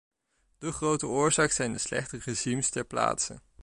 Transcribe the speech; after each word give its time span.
De 0.57 0.71
grote 0.71 1.07
oorzaak 1.07 1.51
zijn 1.51 1.71
de 1.73 1.79
slechte 1.79 2.17
regimes 2.17 2.69
ter 2.69 2.85
plaatse. 2.85 3.41